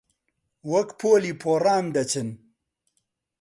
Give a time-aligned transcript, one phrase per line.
[0.71, 2.29] وەک پۆلی پۆڕان دەچن